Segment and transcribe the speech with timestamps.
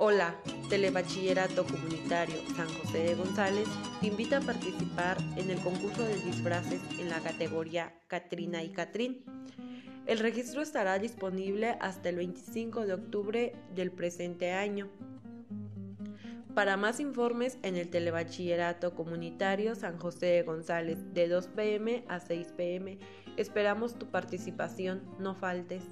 [0.00, 0.36] Hola,
[0.68, 3.66] Telebachillerato Comunitario San José de González
[4.00, 9.24] te invita a participar en el concurso de disfraces en la categoría Catrina y Catrín.
[10.06, 14.88] El registro estará disponible hasta el 25 de octubre del presente año.
[16.54, 22.20] Para más informes en el Telebachillerato Comunitario San José de González de 2 pm a
[22.20, 23.00] 6 pm,
[23.36, 25.82] esperamos tu participación, no faltes.